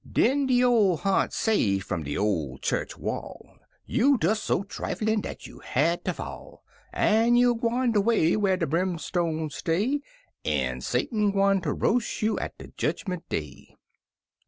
Den 0.11 0.47
de 0.47 0.63
ol' 0.63 0.97
ha'nt 0.97 1.31
say, 1.31 1.77
f'um 1.77 2.03
de 2.03 2.17
ol' 2.17 2.57
chu'ch 2.57 2.97
wall: 2.97 3.59
"You 3.85 4.17
des 4.17 4.33
so 4.33 4.63
triflin' 4.63 5.21
dat 5.21 5.45
you 5.45 5.59
had 5.59 6.03
ter 6.03 6.13
fall! 6.13 6.63
En 6.91 7.35
you 7.35 7.53
gwine 7.53 7.91
de 7.91 8.01
way 8.01 8.35
Whar' 8.35 8.57
de 8.57 8.65
brimstone 8.65 9.51
stay, 9.51 10.01
En 10.43 10.81
Satan 10.81 11.29
gwine 11.29 11.61
ter 11.61 11.75
roas' 11.75 12.23
you 12.23 12.39
at 12.39 12.57
de 12.57 12.69
Jedgmint 12.69 13.29
Day!" 13.29 13.75